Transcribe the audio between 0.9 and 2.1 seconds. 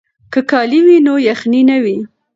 نو یخنۍ نه وي.